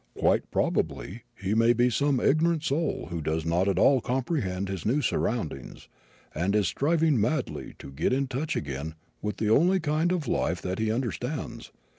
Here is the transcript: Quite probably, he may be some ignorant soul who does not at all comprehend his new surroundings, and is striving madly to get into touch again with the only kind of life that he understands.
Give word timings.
Quite 0.17 0.49
probably, 0.49 1.25
he 1.39 1.53
may 1.53 1.73
be 1.73 1.91
some 1.91 2.19
ignorant 2.19 2.63
soul 2.63 3.09
who 3.11 3.21
does 3.21 3.45
not 3.45 3.67
at 3.67 3.77
all 3.77 4.01
comprehend 4.01 4.67
his 4.67 4.83
new 4.83 4.99
surroundings, 4.99 5.87
and 6.33 6.55
is 6.55 6.67
striving 6.69 7.21
madly 7.21 7.75
to 7.77 7.91
get 7.91 8.11
into 8.11 8.39
touch 8.39 8.55
again 8.55 8.95
with 9.21 9.37
the 9.37 9.51
only 9.51 9.79
kind 9.79 10.11
of 10.11 10.27
life 10.27 10.59
that 10.63 10.79
he 10.79 10.91
understands. 10.91 11.71